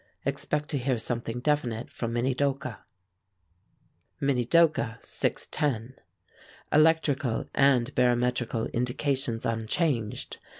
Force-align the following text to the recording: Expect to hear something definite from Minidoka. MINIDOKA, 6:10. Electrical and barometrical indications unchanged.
Expect 0.25 0.69
to 0.69 0.79
hear 0.79 0.97
something 0.97 1.41
definite 1.41 1.91
from 1.91 2.13
Minidoka. 2.15 2.79
MINIDOKA, 4.19 4.97
6:10. 5.03 5.93
Electrical 6.73 7.45
and 7.53 7.93
barometrical 7.93 8.65
indications 8.73 9.45
unchanged. 9.45 10.39